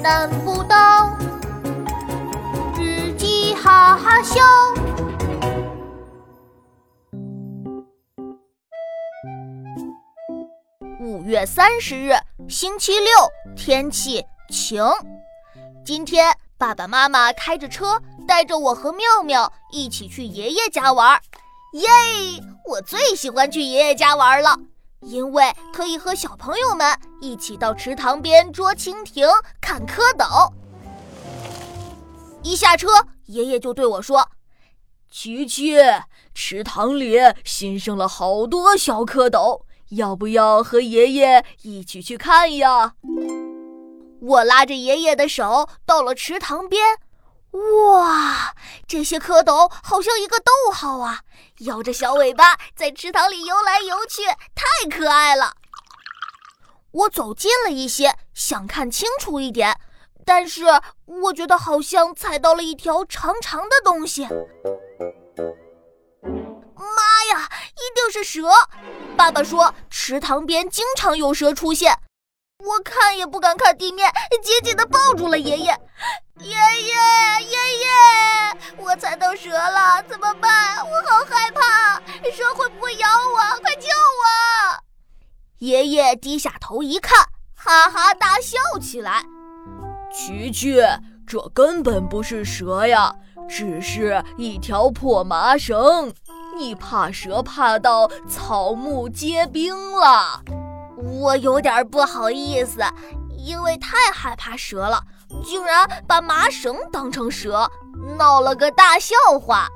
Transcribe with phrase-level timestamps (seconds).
[0.00, 1.18] 难不倒，
[2.78, 4.40] 日记哈哈笑。
[11.00, 12.12] 五月三十日，
[12.48, 13.08] 星期六，
[13.56, 14.82] 天气晴。
[15.84, 21.20] 今天爸爸妈妈开着车，带着我和妙妙一起去爷爷家玩。
[21.72, 21.88] 耶！
[22.66, 24.56] 我最喜欢去爷爷家玩了。
[25.00, 29.28] 因为可以和小朋友们一起到池塘边捉蜻蜓、
[29.60, 30.52] 看蝌蚪。
[32.42, 32.88] 一下车，
[33.26, 34.28] 爷爷就对我说
[35.10, 35.76] ：“琪琪，
[36.34, 42.94] 池塘里新生了好多小蝌蚪，要不要和爷爷一起去看呀？”
[44.20, 46.82] 我拉着爷爷的手到了池塘边。
[47.52, 48.54] 哇，
[48.86, 51.20] 这些蝌蚪好像一个逗号啊，
[51.60, 54.24] 摇着小尾巴在池塘里游来游去，
[54.54, 55.54] 太可爱了。
[56.90, 59.78] 我走近了一些，想看清楚一点，
[60.24, 60.64] 但是
[61.06, 64.24] 我觉得好像踩到了一条长长的东西。
[66.74, 68.50] 妈呀，一定是蛇！
[69.16, 71.98] 爸爸说池塘边经常有蛇出现。
[72.58, 74.10] 我看也不敢看地面，
[74.42, 75.78] 紧紧地抱住了爷爷。
[76.40, 76.77] 爷爷，爷
[86.16, 89.24] 低下头一看，哈哈大笑起来。
[90.12, 90.80] 琪琪，
[91.26, 93.14] 这根本不是蛇呀，
[93.48, 96.12] 只是一条破麻绳。
[96.56, 100.42] 你怕蛇怕到草木皆兵了。
[100.96, 102.80] 我有点不好意思，
[103.36, 105.00] 因为太害怕蛇了，
[105.44, 107.70] 竟然把麻绳当成蛇，
[108.18, 109.68] 闹了个大笑话。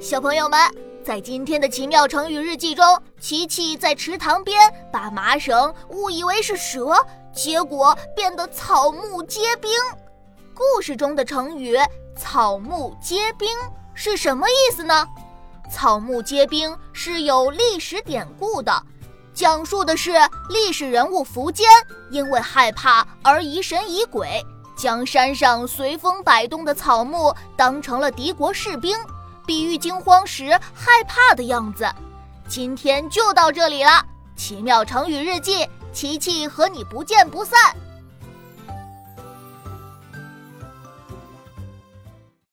[0.00, 0.58] 小朋友们，
[1.04, 2.84] 在今天的奇妙成语日记中，
[3.20, 4.58] 琪琪在池塘边
[4.92, 6.94] 把麻绳误以为是蛇，
[7.32, 9.70] 结果变得草木皆兵。
[10.54, 11.76] 故事中的成语。
[12.16, 13.48] 草木皆兵
[13.92, 15.04] 是什么意思呢？
[15.68, 18.72] 草木皆兵是有历史典故的，
[19.34, 20.12] 讲述的是
[20.48, 21.66] 历史人物苻坚
[22.10, 24.40] 因为害怕而疑神疑鬼，
[24.76, 28.96] 将山上随风摆动的草木当成了敌国士兵，
[29.46, 31.86] 比喻惊慌时害怕的样子。
[32.48, 34.04] 今天就到这里了，
[34.36, 37.74] 奇妙成语日记，琪琪和你不见不散。